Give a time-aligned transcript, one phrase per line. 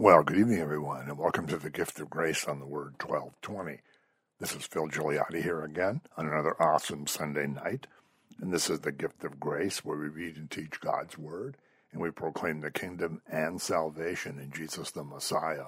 [0.00, 3.82] Well, good evening, everyone, and welcome to the Gift of Grace on the Word 1220.
[4.38, 7.86] This is Phil Gigliotti here again on another awesome Sunday night.
[8.40, 11.58] And this is the Gift of Grace, where we read and teach God's Word,
[11.92, 15.66] and we proclaim the kingdom and salvation in Jesus the Messiah.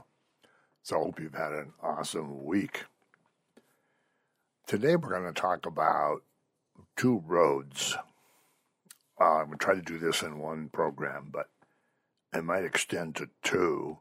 [0.82, 2.84] So I hope you've had an awesome week.
[4.66, 6.22] Today we're going to talk about
[6.96, 7.98] two roads.
[9.20, 11.50] Uh, I'm going to try to do this in one program, but
[12.32, 13.98] it might extend to two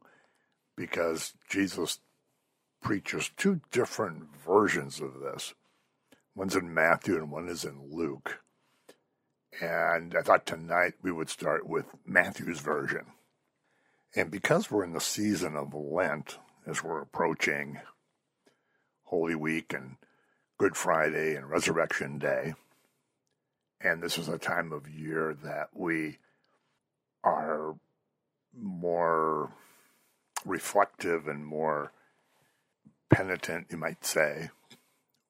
[0.75, 1.99] because Jesus
[2.81, 5.53] preaches two different versions of this.
[6.35, 8.39] One's in Matthew and one is in Luke.
[9.61, 13.05] And I thought tonight we would start with Matthew's version.
[14.15, 17.79] And because we're in the season of Lent, as we're approaching
[19.03, 19.97] Holy Week and
[20.57, 22.53] Good Friday and Resurrection Day,
[23.81, 26.17] and this is a time of year that we
[27.23, 27.75] are
[28.57, 29.51] more
[30.45, 31.91] reflective and more
[33.09, 34.49] penitent, you might say,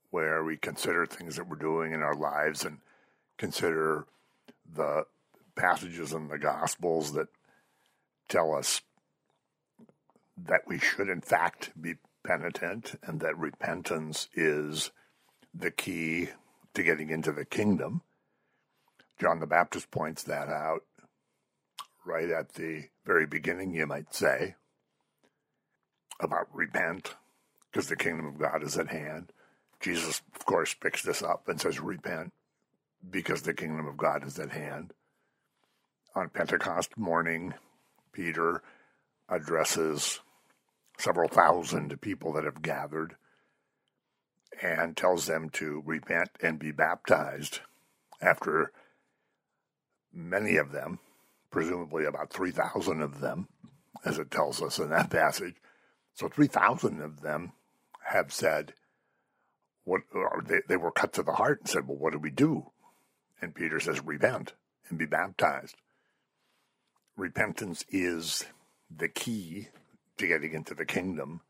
[0.09, 2.79] where we consider things that we're doing in our lives and
[3.37, 4.05] consider
[4.73, 5.05] the
[5.55, 7.27] passages in the Gospels that
[8.29, 8.81] tell us
[10.37, 14.91] that we should, in fact, be penitent and that repentance is
[15.53, 16.29] the key
[16.73, 18.01] to getting into the kingdom.
[19.19, 20.83] John the Baptist points that out
[22.05, 24.55] right at the very beginning, you might say
[26.21, 27.15] about repent
[27.71, 29.31] because the kingdom of God is at hand.
[29.79, 32.33] Jesus, of course, picks this up and says, repent
[33.09, 34.93] because the kingdom of God is at hand.
[36.15, 37.53] On Pentecost morning,
[38.11, 38.61] Peter
[39.29, 40.19] addresses
[40.99, 43.15] several thousand people that have gathered
[44.61, 47.61] and tells them to repent and be baptized
[48.21, 48.71] after
[50.13, 50.99] many of them,
[51.49, 53.47] presumably about 3,000 of them,
[54.05, 55.55] as it tells us in that passage,
[56.13, 57.53] so 3,000 of them
[58.05, 58.73] have said,
[59.83, 60.01] what
[60.45, 62.71] they, they were cut to the heart and said, well, what do we do?
[63.41, 64.53] And Peter says, repent
[64.89, 65.75] and be baptized.
[67.17, 68.45] Repentance is
[68.95, 69.69] the key
[70.17, 71.41] to getting into the kingdom.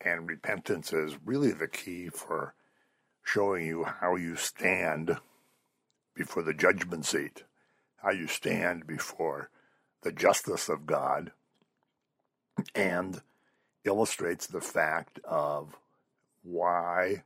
[0.00, 2.54] And repentance is really the key for
[3.22, 5.18] showing you how you stand
[6.14, 7.44] before the judgment seat,
[8.02, 9.50] how you stand before
[10.02, 11.32] the justice of God,
[12.74, 13.20] and
[13.84, 15.76] illustrates the fact of
[16.42, 17.22] why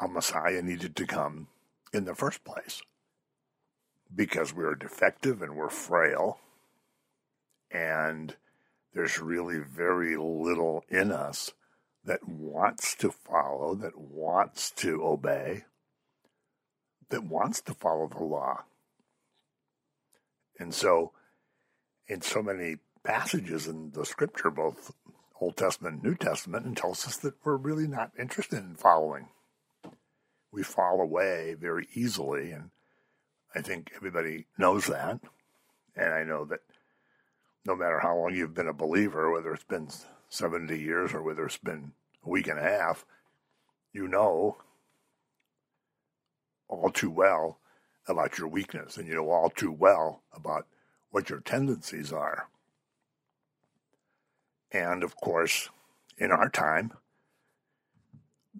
[0.00, 1.48] a Messiah needed to come
[1.92, 2.82] in the first place.
[4.14, 6.38] Because we are defective and we're frail,
[7.70, 8.36] and
[8.94, 11.52] there's really very little in us
[12.04, 15.64] that wants to follow, that wants to obey,
[17.10, 18.64] that wants to follow the law.
[20.58, 21.12] And so,
[22.06, 24.92] in so many passages in the scripture, both
[25.40, 29.28] Old Testament and New Testament, and tells us that we're really not interested in following.
[30.50, 32.70] We fall away very easily, and
[33.54, 35.20] I think everybody knows that.
[35.94, 36.60] And I know that
[37.64, 39.88] no matter how long you've been a believer, whether it's been
[40.28, 41.92] 70 years or whether it's been
[42.24, 43.06] a week and a half,
[43.92, 44.56] you know
[46.68, 47.58] all too well
[48.08, 50.66] about your weakness, and you know all too well about
[51.10, 52.48] what your tendencies are.
[54.72, 55.68] And of course,
[56.18, 56.92] in our time,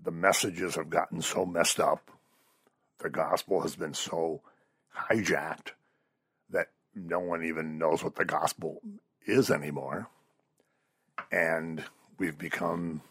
[0.03, 2.11] the messages have gotten so messed up,
[2.99, 4.43] the gospel has been so
[5.11, 5.73] hijacked
[6.51, 8.81] that no one even knows what the gospel
[9.27, 10.09] is anymore.
[11.31, 11.83] And
[12.19, 13.03] we've become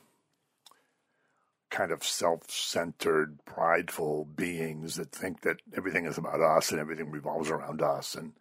[1.69, 7.11] kind of self centered, prideful beings that think that everything is about us and everything
[7.11, 8.15] revolves around us.
[8.15, 8.33] And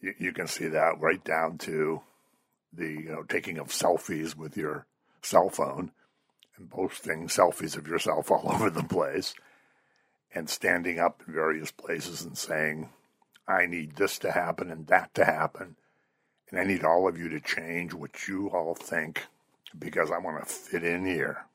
[0.00, 2.02] you, you can see that right down to
[2.76, 4.86] the you know taking of selfies with your
[5.22, 5.90] cell phone
[6.56, 9.34] and posting selfies of yourself all over the place
[10.34, 12.90] and standing up in various places and saying,
[13.48, 15.76] I need this to happen and that to happen.
[16.50, 19.26] And I need all of you to change what you all think
[19.76, 21.46] because I want to fit in here.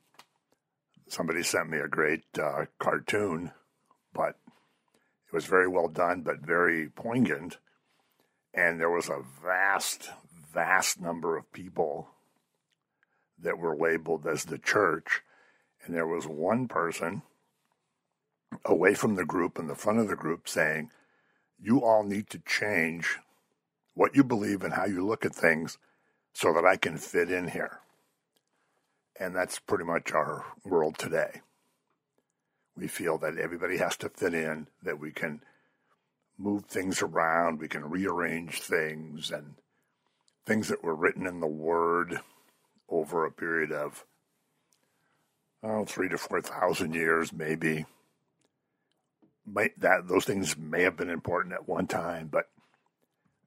[1.08, 3.52] Somebody sent me a great uh, cartoon,
[4.14, 4.36] but
[5.28, 7.58] it was very well done, but very poignant.
[8.54, 10.10] And there was a vast,
[10.54, 12.10] vast number of people
[13.40, 15.22] that were labeled as the church,
[15.84, 17.24] and there was one person
[18.66, 20.90] away from the group in the front of the group saying,
[21.62, 23.18] You all need to change
[23.94, 25.78] what you believe and how you look at things
[26.34, 27.80] so that I can fit in here.
[29.20, 31.42] And that's pretty much our world today.
[32.76, 35.42] We feel that everybody has to fit in, that we can
[36.38, 39.56] move things around, we can rearrange things, and
[40.46, 42.20] things that were written in the Word
[42.90, 44.06] over a period of
[45.64, 47.86] oh, three to four thousand years, maybe.
[49.46, 52.46] Might, that those things may have been important at one time, but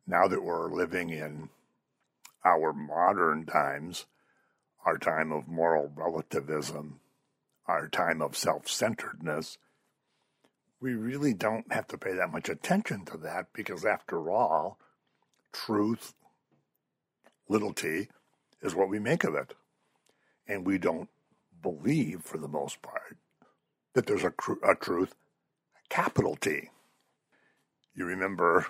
[0.06, 1.48] now that we're living in
[2.44, 4.06] our modern times,
[4.84, 7.00] our time of moral relativism,
[7.66, 9.56] our time of self-centeredness,
[10.80, 14.78] we really don't have to pay that much attention to that because, after all,
[15.52, 16.12] truth,
[17.48, 18.08] little t,
[18.62, 19.54] is what we make of it.
[20.48, 21.08] And we don't
[21.62, 23.16] believe, for the most part,
[23.94, 25.14] that there's a, cr- a truth,
[25.88, 26.70] capital T.
[27.94, 28.66] You remember,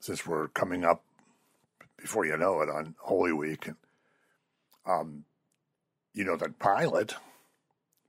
[0.00, 1.04] since we're coming up
[1.98, 3.76] before you know it on Holy Week, and
[4.86, 5.24] um,
[6.14, 7.14] you know that Pilate,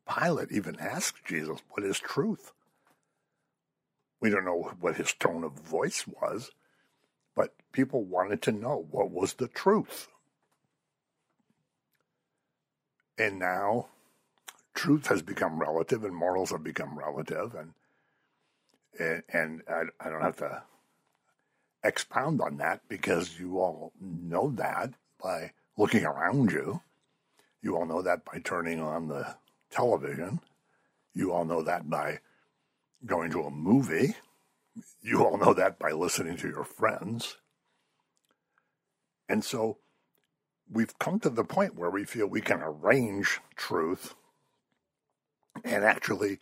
[0.07, 2.53] Pilate even asked Jesus, "What is truth?"
[4.21, 6.51] We don't know what his tone of voice was,
[7.37, 10.07] but people wanted to know what was the truth.
[13.17, 13.85] And now
[14.73, 17.73] truth has become relative and morals have become relative and
[18.99, 20.63] and, and I, I don't have to
[21.83, 24.89] expound on that because you all know that
[25.21, 26.81] by looking around you.
[27.61, 29.35] You all know that by turning on the
[29.69, 30.39] television.
[31.13, 32.19] You all know that by
[33.05, 34.15] going to a movie.
[35.01, 37.37] You all know that by listening to your friends.
[39.29, 39.77] And so
[40.71, 44.15] we've come to the point where we feel we can arrange truth,
[45.63, 46.39] and actually,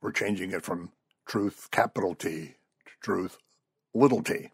[0.00, 0.92] we're changing it from
[1.26, 2.54] truth, capital T,
[2.86, 3.38] to truth,
[3.94, 4.50] little t.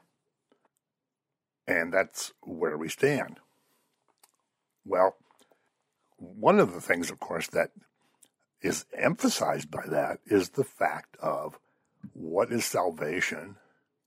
[1.67, 3.41] And that's where we stand.
[4.85, 5.17] Well,
[6.17, 7.71] one of the things, of course, that
[8.61, 11.59] is emphasized by that is the fact of
[12.12, 13.56] what is salvation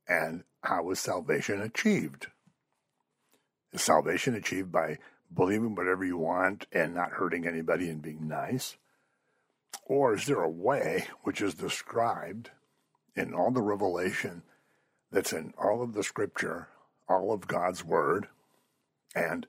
[0.08, 2.28] and how is salvation achieved?
[3.74, 4.98] Is salvation achieved by
[5.34, 8.78] believing whatever you want and not hurting anybody and being nice?
[9.86, 12.52] Or is there a way which is described
[13.16, 14.44] in all the revelation
[15.12, 16.68] that's in all of the scripture,
[17.08, 18.28] all of God's word,
[19.16, 19.48] and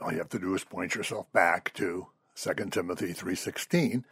[0.00, 4.04] all you have to do is point yourself back to 2 Timothy 3:16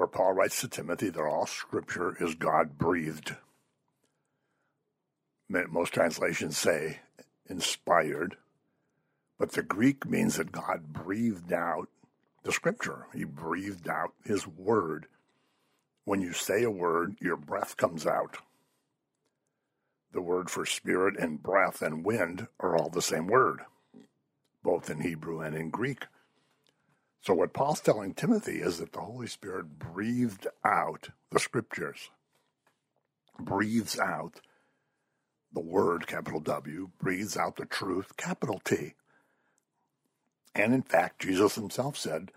[0.00, 3.36] where Paul writes to Timothy that all scripture is God breathed.
[5.46, 7.00] Most translations say
[7.50, 8.38] inspired,
[9.38, 11.90] but the Greek means that God breathed out
[12.44, 13.08] the scripture.
[13.12, 15.04] He breathed out his word.
[16.06, 18.38] When you say a word, your breath comes out.
[20.14, 23.60] The word for spirit and breath and wind are all the same word,
[24.62, 26.06] both in Hebrew and in Greek.
[27.22, 32.10] So, what Paul's telling Timothy is that the Holy Spirit breathed out the scriptures,
[33.38, 34.40] breathes out
[35.52, 38.94] the word, capital W, breathes out the truth, capital T.
[40.54, 42.32] And in fact, Jesus himself said,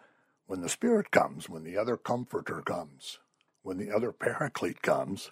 [0.45, 3.19] when the Spirit comes, when the other Comforter comes,
[3.62, 5.31] when the other Paraclete comes,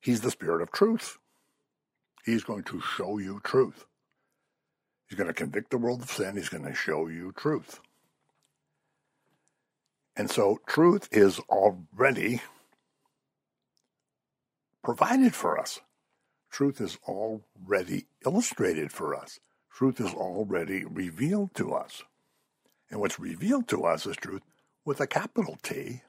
[0.00, 1.18] he's the Spirit of truth.
[2.24, 3.86] He's going to show you truth.
[5.08, 6.36] He's going to convict the world of sin.
[6.36, 7.80] He's going to show you truth.
[10.16, 12.42] And so truth is already
[14.82, 15.80] provided for us.
[16.50, 19.38] Truth is already illustrated for us.
[19.72, 22.02] Truth is already revealed to us.
[22.90, 24.42] And what's revealed to us is truth
[24.84, 26.02] with a capital T,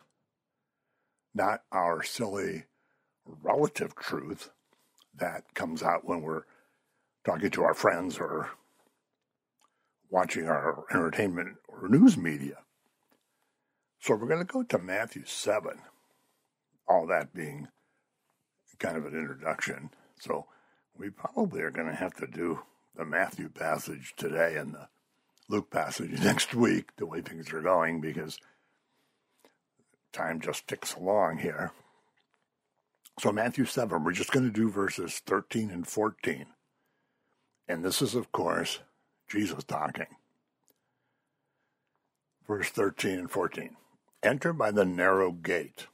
[1.34, 2.64] not our silly
[3.26, 4.50] relative truth
[5.16, 6.44] that comes out when we're
[7.26, 8.50] talking to our friends or
[10.10, 12.58] watching our entertainment or news media.
[14.00, 15.72] So we're going to go to Matthew 7,
[16.88, 17.68] all that being
[18.80, 19.90] kind of an introduction.
[20.20, 20.46] So
[20.98, 22.62] we probably are going to have to do
[22.96, 24.88] the Matthew passage today and the
[25.48, 28.38] Luke passage next week, the way things are going, because
[30.12, 31.72] time just ticks along here.
[33.20, 36.46] So, Matthew 7, we're just going to do verses 13 and 14.
[37.68, 38.80] And this is, of course,
[39.30, 40.08] Jesus talking.
[42.48, 43.76] Verse 13 and 14
[44.24, 45.88] Enter by the narrow gate,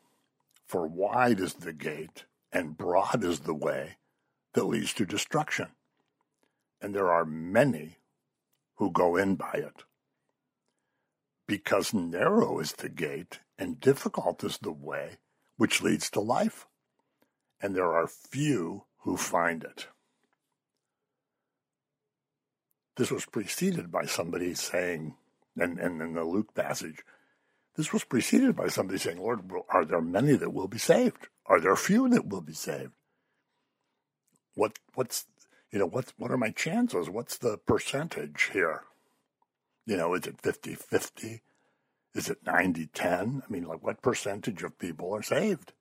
[0.66, 3.98] for wide is the gate and broad is the way
[4.54, 5.68] that leads to destruction,
[6.82, 7.98] and there are many
[8.78, 9.84] who go in by it.
[11.48, 15.18] Because narrow is the gate and difficult is the way
[15.58, 16.66] which leads to life,
[17.62, 19.88] and there are few who find it.
[22.98, 25.16] This was preceded by somebody saying,
[25.58, 27.04] and, and in the Luke passage,
[27.76, 31.28] this was preceded by somebody saying, Lord, are there many that will be saved?
[31.46, 32.94] Are there few that will be saved?
[34.56, 35.26] What what's
[35.76, 37.10] you know, what's, what are my chances?
[37.10, 38.84] What's the percentage here?
[39.86, 41.42] You know, is it 50 50?
[42.14, 43.44] Is it 90 10?
[43.46, 45.74] I mean, like, what percentage of people are saved?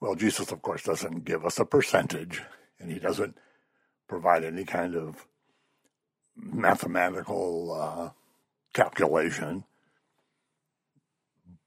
[0.00, 2.42] Well, Jesus, of course, doesn't give us a percentage,
[2.80, 3.38] and he doesn't
[4.08, 5.27] provide any kind of
[6.38, 8.10] mathematical uh,
[8.72, 9.64] calculation.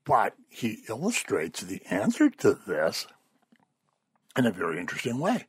[0.04, 3.08] But he illustrates the answer to this
[4.38, 5.48] in a very interesting way.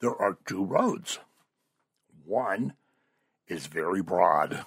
[0.00, 1.18] There are two roads.
[2.24, 2.74] One
[3.46, 4.64] is very broad,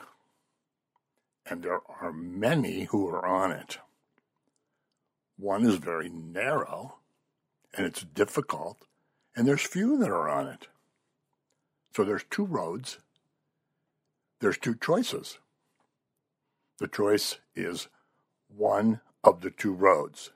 [1.46, 3.80] and there are many who are on it.
[5.38, 6.98] One is very narrow,
[7.74, 8.78] and it's difficult,
[9.36, 10.68] and there's few that are on it.
[11.94, 13.00] So there's two roads,
[14.40, 15.40] there's two choices.
[16.80, 17.88] The choice is
[18.48, 20.32] one of the two roads.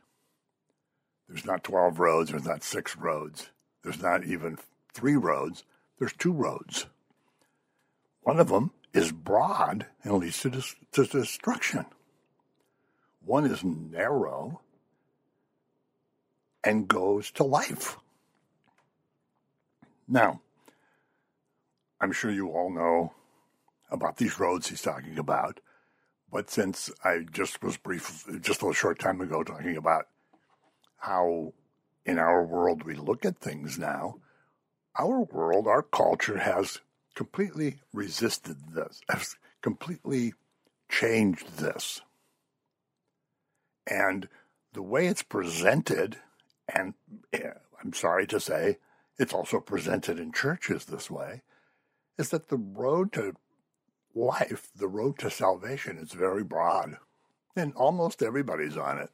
[1.28, 3.50] There's not 12 roads, there's not six roads,
[3.84, 4.58] there's not even
[4.94, 5.64] three roads,
[6.00, 6.88] there's two roads.
[8.22, 11.86] One of them is broad and leads to, dis- to destruction.
[13.24, 14.62] One is narrow
[16.64, 17.98] and goes to life.
[20.08, 20.42] Now,
[22.02, 23.14] I'm sure you all know
[23.92, 25.60] about these roads he's talking about,
[26.32, 30.08] but since I just was brief, just a short time ago, talking about
[30.98, 31.54] how
[32.06, 34.18] in our world we look at things now,
[34.98, 36.80] our world, our culture has
[37.16, 40.34] completely resisted this, has completely
[40.90, 42.02] changed this.
[43.88, 44.28] And
[44.74, 46.18] the way it's presented,
[46.74, 46.94] and
[47.34, 47.52] eh,
[47.84, 48.78] I'm sorry to say,
[49.18, 51.42] it's also presented in churches this way,
[52.18, 53.36] is that the road to
[54.16, 56.98] life, the road to salvation, is very broad,
[57.56, 59.10] and almost everybody's on it.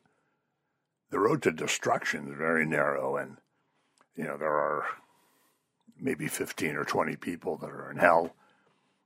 [1.09, 3.37] The road to destruction is very narrow, and
[4.15, 4.85] you know there are
[5.99, 8.35] maybe 15 or 20 people that are in hell.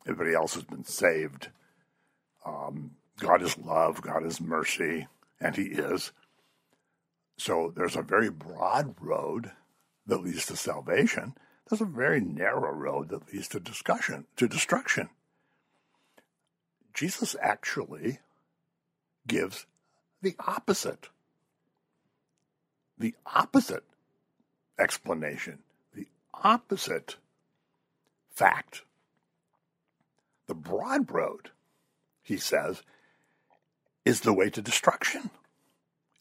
[0.07, 1.49] Everybody else has been saved.
[2.45, 5.07] Um, God is love, God is mercy,
[5.39, 6.11] and He is.
[7.37, 9.51] So there's a very broad road
[10.07, 11.35] that leads to salvation.
[11.69, 15.09] There's a very narrow road that leads to discussion, to destruction.
[16.93, 18.19] Jesus actually
[19.27, 19.65] gives
[20.21, 21.09] the opposite.
[22.97, 23.83] The opposite
[24.77, 25.59] explanation
[25.93, 27.17] the opposite
[28.31, 28.83] fact.
[30.47, 31.51] The broad road,
[32.23, 32.81] he says,
[34.05, 35.29] is the way to destruction.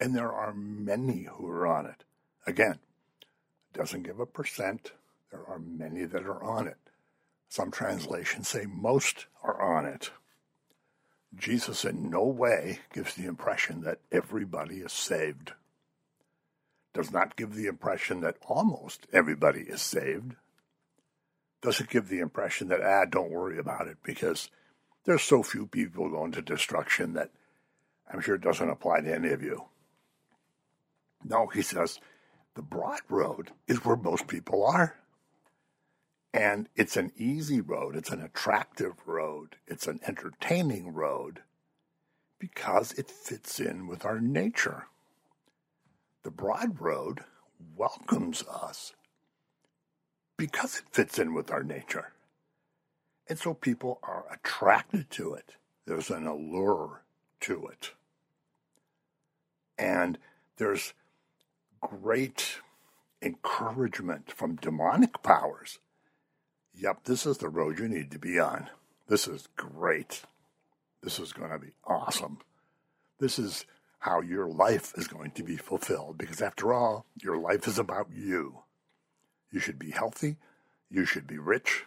[0.01, 2.05] And there are many who are on it.
[2.47, 2.79] Again,
[3.73, 4.93] doesn't give a percent.
[5.31, 6.77] There are many that are on it.
[7.49, 10.11] Some translations say most are on it.
[11.37, 15.53] Jesus in no way gives the impression that everybody is saved
[16.95, 20.35] does not give the impression that almost everybody is saved.
[21.61, 24.51] Doesn't give the impression that, ah, don't worry about it because
[25.05, 27.31] there's so few people going to destruction that
[28.13, 29.67] I'm sure it doesn't apply to any of you.
[31.25, 32.01] No, he says
[32.55, 34.97] the broad road is where most people are.
[36.33, 41.41] And it's an easy road, it's an attractive road, it's an entertaining road
[42.39, 44.87] because it fits in with our nature.
[46.23, 47.21] The broad road
[47.77, 48.93] welcomes us
[50.37, 52.13] because it fits in with our nature.
[53.29, 55.55] And so people are attracted to it.
[55.87, 57.03] There's an allure
[57.41, 57.93] to it.
[59.79, 60.19] And
[60.57, 60.93] there's
[61.81, 62.57] great
[63.23, 65.79] encouragement from demonic powers.
[66.81, 68.69] Yep, this is the road you need to be on.
[69.09, 70.23] This is great.
[71.03, 72.39] This is going to be awesome.
[73.19, 73.65] This is
[73.99, 76.19] how your life is going to be fulfilled.
[76.19, 78.61] Because after all, your life is about you.
[79.51, 80.37] You should be healthy.
[80.89, 81.85] You should be rich.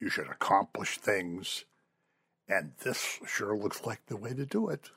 [0.00, 1.64] You should accomplish things.
[2.48, 4.90] And this sure looks like the way to do it.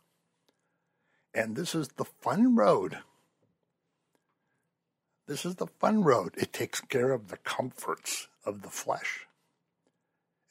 [1.31, 2.97] And this is the fun road.
[5.25, 6.33] This is the fun road.
[6.37, 9.25] It takes care of the comforts of the flesh.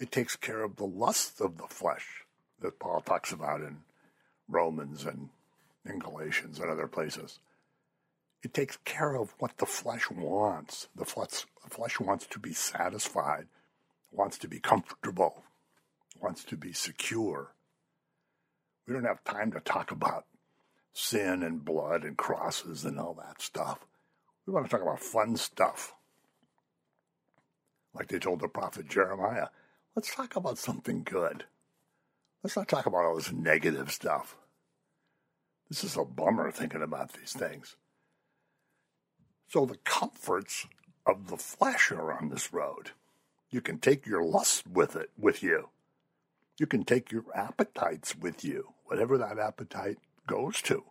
[0.01, 2.25] It takes care of the lusts of the flesh
[2.61, 3.83] that Paul talks about in
[4.49, 5.29] Romans and
[5.85, 7.39] in Galatians and other places.
[8.43, 10.89] It takes care of what the flesh wants.
[10.97, 13.47] The flesh, the flesh wants to be satisfied,
[14.11, 15.45] wants to be comfortable,
[16.21, 17.53] wants to be secure.
[18.87, 20.25] We don't have time to talk about
[20.93, 23.87] sin and blood and crosses and all that stuff.
[24.47, 25.95] We want to talk about fun stuff.
[27.95, 29.49] Like they told the prophet Jeremiah,
[29.95, 31.45] let's talk about something good.
[32.43, 34.37] Let's not talk about all this negative stuff.
[35.69, 37.77] This is a bummer thinking about these things.
[39.49, 40.67] So the comforts
[41.07, 42.91] of the flesh are on this road.
[43.51, 45.69] You can take your lusts with it with you.
[46.59, 50.85] You can take your appetites with you, whatever that appetite goes to.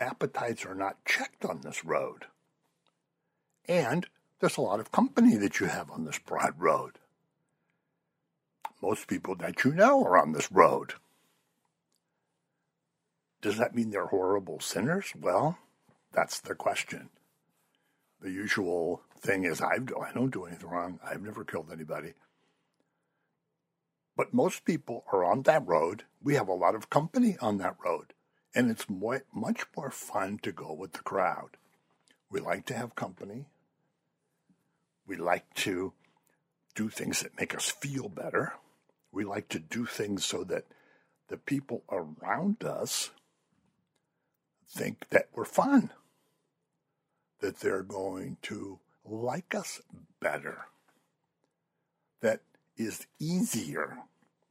[0.00, 2.26] Appetites are not checked on this road.
[3.68, 4.06] And
[4.40, 6.98] there's a lot of company that you have on this broad road.
[8.80, 10.94] Most people that you know are on this road.
[13.40, 15.12] Does that mean they're horrible sinners?
[15.20, 15.58] Well,
[16.12, 17.10] that's the question.
[18.20, 21.00] The usual thing is, I don't do anything wrong.
[21.04, 22.14] I've never killed anybody.
[24.16, 26.04] But most people are on that road.
[26.22, 28.12] We have a lot of company on that road.
[28.54, 31.50] And it's much more fun to go with the crowd.
[32.30, 33.46] We like to have company.
[35.06, 35.92] We like to
[36.74, 38.54] do things that make us feel better.
[39.12, 40.64] We like to do things so that
[41.28, 43.10] the people around us
[44.68, 45.90] think that we're fun,
[47.40, 49.80] that they're going to like us
[50.20, 50.66] better,
[52.20, 52.40] that
[52.76, 53.98] is easier.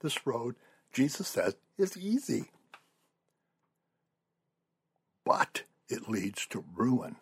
[0.02, 0.56] This road,
[0.92, 2.46] Jesus says, is easy.
[5.24, 7.18] But it leads to ruin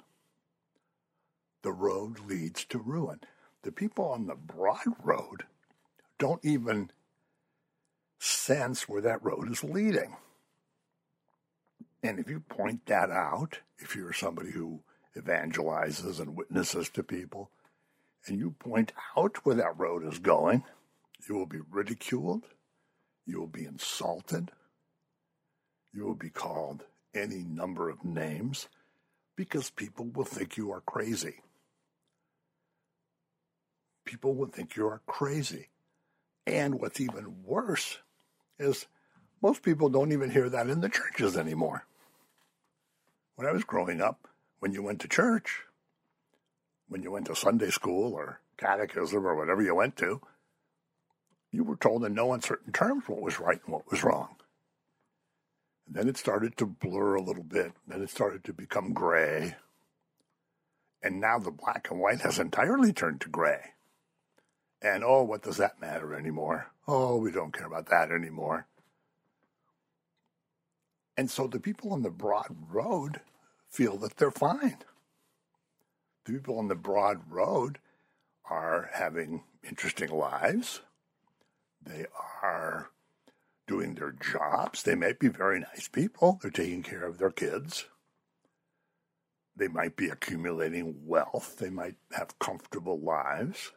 [1.66, 3.22] the road leads to ruin.
[3.64, 5.46] The people on the broad road
[6.20, 6.92] don't even
[8.20, 10.16] sense where that road is leading.
[12.04, 14.82] And if you point that out, if you're somebody who
[15.18, 17.50] evangelizes and witnesses to people,
[18.28, 20.64] and you point out where that road is going,
[21.28, 22.44] you will be ridiculed,
[23.26, 24.52] you will be insulted,
[25.92, 26.84] you will be called
[27.16, 28.68] any number of names
[29.36, 31.42] because people will think you are crazy
[34.06, 35.70] people will think you're crazy.
[36.48, 37.98] And what's even worse
[38.60, 38.86] is
[39.42, 41.86] most people don't even hear that in the churches anymore.
[43.36, 44.28] When I was growing up,
[44.60, 45.64] when you went to church,
[46.88, 50.22] when you went to Sunday school or catechism or whatever you went to,
[51.52, 54.36] you were told in no uncertain terms what was right and what was wrong.
[55.88, 57.74] And then it started to blur a little bit.
[57.88, 59.56] Then it started to become gray.
[61.04, 63.74] And now the black and white has entirely turned to gray.
[64.82, 66.72] And oh, what does that matter anymore?
[66.88, 68.68] Oh, we don't care about that anymore.
[71.18, 73.22] And so the people on the broad road
[73.70, 74.78] feel that they're fine.
[76.26, 77.80] The people on the broad road
[78.50, 80.82] are having interesting lives.
[81.82, 82.06] They
[82.42, 82.90] are
[83.68, 84.84] doing their jobs.
[84.84, 86.40] They might be very nice people.
[86.42, 87.86] They're taking care of their kids.
[89.56, 91.58] They might be accumulating wealth.
[91.58, 93.72] They might have comfortable lives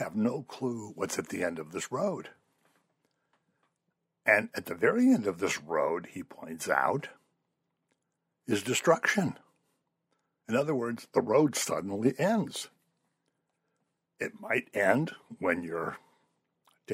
[0.00, 2.30] have no clue what's at the end of this road.
[4.24, 7.08] And at the very end of this road, he points out,
[8.46, 9.38] is destruction.
[10.48, 12.68] In other words, the road suddenly ends.
[14.18, 15.98] It might end when you're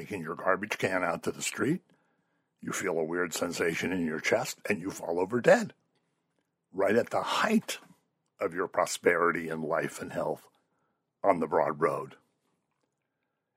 [0.01, 1.81] taking your garbage can out to the street,
[2.61, 5.73] you feel a weird sensation in your chest, and you fall over dead.
[6.73, 7.79] Right at the height
[8.41, 10.47] of your prosperity and life and health
[11.23, 12.17] on the broad road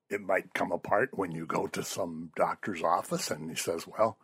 [0.09, 4.17] it might come apart when you go to some doctor's office and he says, Well,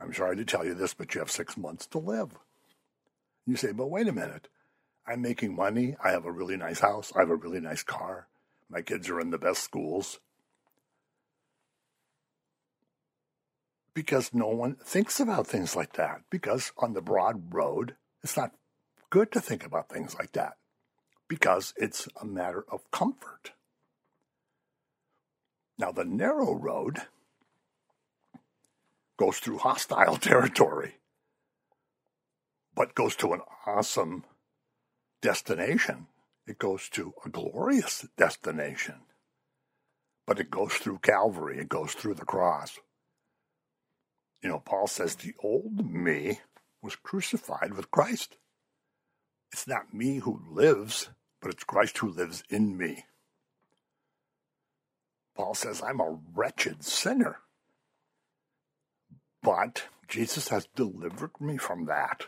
[0.00, 2.30] I'm sorry to tell you this, but you have six months to live.
[3.46, 4.48] You say, But wait a minute.
[5.06, 5.96] I'm making money.
[6.02, 7.12] I have a really nice house.
[7.14, 8.26] I have a really nice car.
[8.70, 10.18] My kids are in the best schools.
[13.98, 16.20] Because no one thinks about things like that.
[16.30, 18.52] Because on the broad road, it's not
[19.10, 20.52] good to think about things like that.
[21.26, 23.54] Because it's a matter of comfort.
[25.80, 26.98] Now, the narrow road
[29.18, 30.98] goes through hostile territory,
[32.76, 34.24] but goes to an awesome
[35.22, 36.06] destination.
[36.46, 39.00] It goes to a glorious destination,
[40.24, 42.78] but it goes through Calvary, it goes through the cross.
[44.42, 46.40] You know, Paul says the old me
[46.82, 48.36] was crucified with Christ.
[49.52, 53.04] It's not me who lives, but it's Christ who lives in me.
[55.34, 57.38] Paul says, I'm a wretched sinner.
[59.42, 62.26] But Jesus has delivered me from that.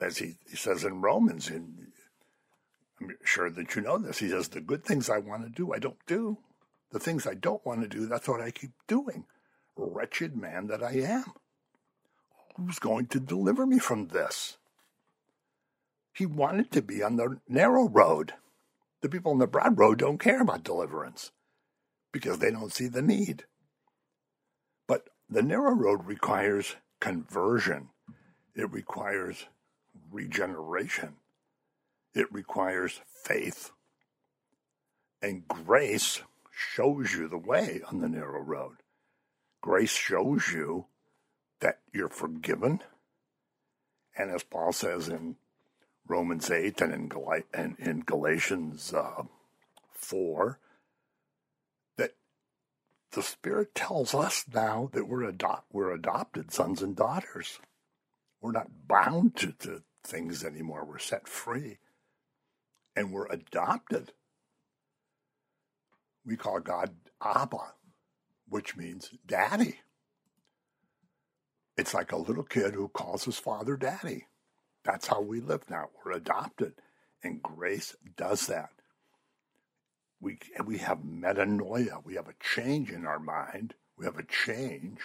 [0.00, 1.88] As he, he says in Romans, and
[3.00, 5.72] I'm sure that you know this, he says, The good things I want to do,
[5.72, 6.38] I don't do.
[6.92, 9.24] The things I don't want to do, that's what I keep doing.
[9.80, 11.24] Wretched man that I am.
[12.56, 14.58] Who's going to deliver me from this?
[16.12, 18.34] He wanted to be on the narrow road.
[19.02, 21.30] The people on the broad road don't care about deliverance
[22.10, 23.44] because they don't see the need.
[24.88, 27.90] But the narrow road requires conversion,
[28.56, 29.46] it requires
[30.10, 31.18] regeneration,
[32.14, 33.70] it requires faith.
[35.22, 38.78] And grace shows you the way on the narrow road.
[39.60, 40.86] Grace shows you
[41.60, 42.80] that you're forgiven.
[44.16, 45.36] And as Paul says in
[46.06, 49.24] Romans 8 and in, Gal- and in Galatians uh,
[49.94, 50.58] 4,
[51.96, 52.14] that
[53.12, 57.58] the Spirit tells us now that we're, adopt- we're adopted sons and daughters.
[58.40, 60.84] We're not bound to, to things anymore.
[60.84, 61.78] We're set free.
[62.96, 64.12] And we're adopted.
[66.24, 66.90] We call God
[67.22, 67.74] Abba,
[68.48, 69.80] which means daddy.
[71.76, 74.26] It's like a little kid who calls his father daddy.
[74.84, 75.90] That's how we live now.
[76.04, 76.74] We're adopted.
[77.22, 78.70] And grace does that.
[80.20, 82.04] We, we have metanoia.
[82.04, 83.74] We have a change in our mind.
[83.96, 84.98] We have a change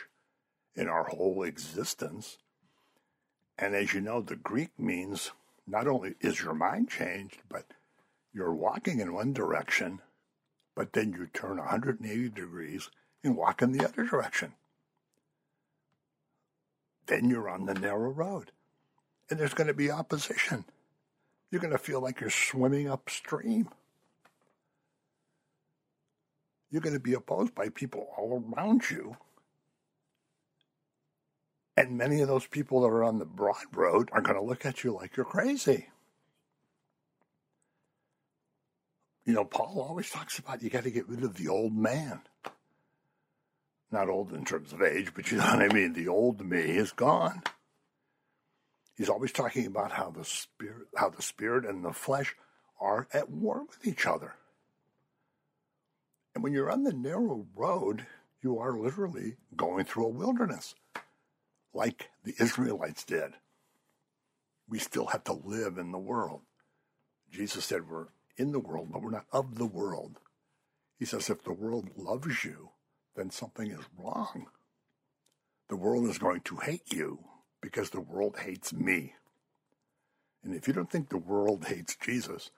[0.75, 2.37] in our whole existence.
[3.57, 5.31] And as you know, the Greek means
[5.67, 7.65] not only is your mind changed, but
[8.33, 10.01] you're walking in one direction,
[10.75, 12.89] but then you turn 180 degrees
[13.23, 14.53] and walk in the other direction.
[17.07, 18.51] Then you're on the narrow road.
[19.29, 20.65] And there's going to be opposition.
[21.49, 23.69] You're going to feel like you're swimming upstream.
[26.69, 29.17] You're going to be opposed by people all around you
[31.75, 34.65] and many of those people that are on the broad road are going to look
[34.65, 35.87] at you like you're crazy.
[39.25, 42.21] You know, Paul always talks about you got to get rid of the old man.
[43.93, 45.93] Not old in terms of age, but you know what I mean?
[45.93, 47.43] The old me is gone.
[48.97, 52.35] He's always talking about how the spirit how the spirit and the flesh
[52.81, 54.33] are at war with each other.
[56.33, 58.07] And when you're on the narrow road,
[58.41, 60.73] you are literally going through a wilderness
[61.71, 63.33] like the Israelites did.
[64.67, 66.41] We still have to live in the world.
[67.29, 70.17] Jesus said we're in the world, but we're not of the world.
[70.97, 72.71] He says if the world loves you,
[73.15, 74.47] then something is wrong.
[75.69, 77.19] The world is going to hate you
[77.61, 79.13] because the world hates me.
[80.43, 82.51] And if you don't think the world hates Jesus,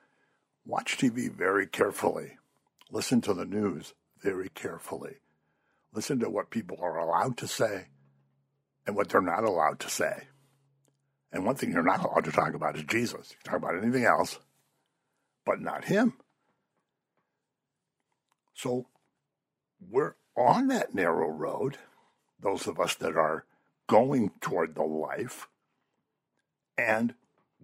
[0.65, 2.38] watch TV very carefully.
[2.91, 5.18] Listen to the news very carefully.
[5.94, 7.88] Listen to what people are allowed to say
[8.88, 10.28] and what they're not allowed to say.
[11.32, 13.32] And one thing you're not allowed to talk about is Jesus.
[13.32, 14.39] You can talk about anything else,
[15.46, 16.13] but not him.
[18.54, 18.88] So
[19.89, 21.78] we're on that narrow road,
[22.39, 23.45] those of us that are
[23.88, 25.48] going toward the life,
[26.78, 27.13] and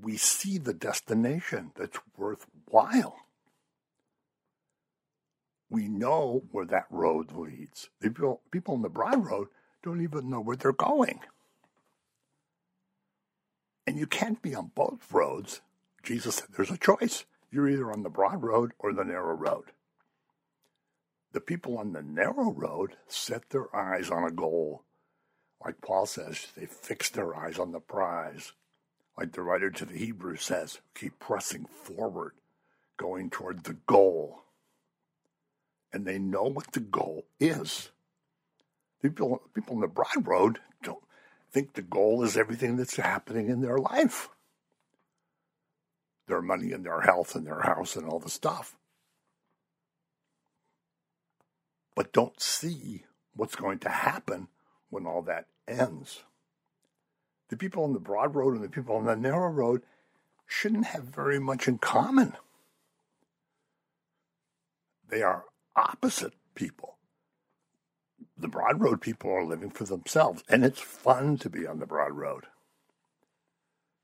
[0.02, 3.18] we see the destination that's worthwhile.
[5.70, 7.90] We know where that road leads.
[8.00, 9.48] The People, people on the broad road
[9.84, 11.20] don't even know where they're going.
[13.88, 15.62] And you can't be on both roads.
[16.04, 17.26] Jesus said there's a choice.
[17.52, 19.66] You're either on the broad road or the narrow road.
[21.34, 24.84] The people on the narrow road set their eyes on a goal.
[25.64, 28.54] Like Paul says, they fix their eyes on the prize.
[29.18, 32.34] Like the writer to the Hebrews says, keep pressing forward,
[32.98, 34.42] going toward the goal.
[35.94, 37.90] And they know what the goal is.
[39.02, 41.04] People, people on the broad road don't
[41.52, 44.30] think the goal is everything that's happening in their life
[46.32, 48.76] their money and their health and their house and all the stuff.
[51.96, 54.48] But don't see what's going to happen
[54.90, 56.24] when all that ends.
[57.50, 59.84] The people on the broad road and the people on the narrow road
[60.48, 62.34] shouldn't have very much in common.
[65.10, 66.98] They are opposite people
[68.42, 71.86] the broad road people are living for themselves, and it's fun to be on the
[71.86, 72.46] broad road.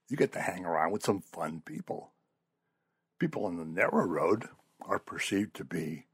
[0.09, 2.11] You get to hang around with some fun people.
[3.19, 4.47] People on the narrow road
[4.81, 6.05] are perceived to be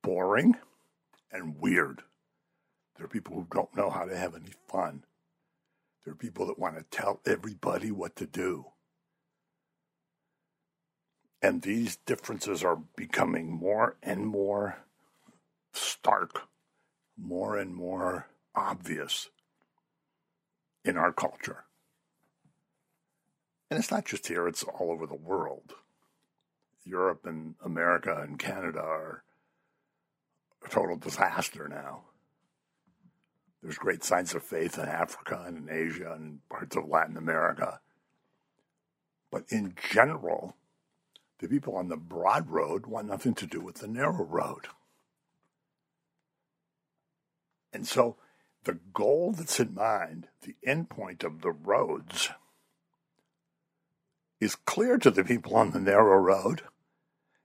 [0.00, 0.56] boring
[1.32, 2.02] and weird.
[2.96, 5.04] There are people who don't know how to have any fun.
[6.04, 8.66] There are people that want to tell everybody what to do.
[11.40, 14.78] And these differences are becoming more and more
[15.72, 16.42] stark
[17.16, 19.30] more and more obvious
[20.84, 21.64] in our culture.
[23.70, 25.74] And it's not just here, it's all over the world.
[26.84, 29.22] Europe and America and Canada are
[30.64, 32.02] a total disaster now.
[33.62, 37.80] There's great signs of faith in Africa and in Asia and parts of Latin America.
[39.30, 40.56] But in general,
[41.38, 44.66] the people on the broad road want nothing to do with the narrow road.
[47.72, 48.16] And so
[48.64, 52.30] the goal that's in mind, the endpoint of the roads,
[54.40, 56.62] is clear to the people on the narrow road.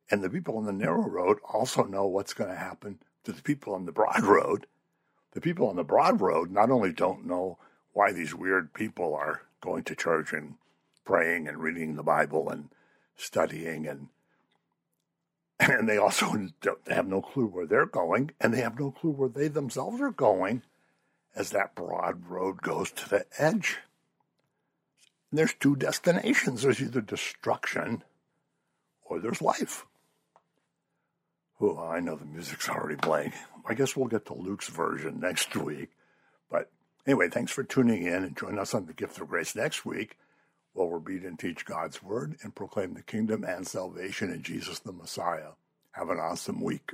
[0.09, 3.41] And the people on the narrow road also know what's going to happen to the
[3.41, 4.67] people on the broad road.
[5.31, 7.57] The people on the broad road not only don't know
[7.93, 10.55] why these weird people are going to church and
[11.05, 12.69] praying and reading the Bible and
[13.15, 14.07] studying and
[15.59, 16.49] and they also
[16.87, 20.11] have no clue where they're going and they have no clue where they themselves are
[20.11, 20.61] going
[21.35, 23.77] as that broad road goes to the edge.
[25.31, 26.61] And there's two destinations.
[26.61, 28.03] There's either destruction
[29.03, 29.85] or there's life.
[31.59, 33.33] Oh, I know the music's already playing.
[33.65, 35.89] I guess we'll get to Luke's version next week.
[36.51, 36.69] But
[37.05, 40.17] anyway, thanks for tuning in and join us on the Gift of Grace next week
[40.77, 44.91] we'll read and teach God's Word and proclaim the kingdom and salvation in Jesus the
[44.91, 45.51] Messiah.
[45.91, 46.93] Have an awesome week.